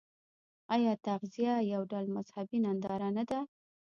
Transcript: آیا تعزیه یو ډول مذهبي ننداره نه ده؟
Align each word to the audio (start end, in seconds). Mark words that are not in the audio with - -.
آیا 0.75 0.93
تعزیه 1.05 1.55
یو 1.73 1.81
ډول 1.91 2.05
مذهبي 2.15 2.57
ننداره 2.65 3.09
نه 3.17 3.23
ده؟ 3.29 3.39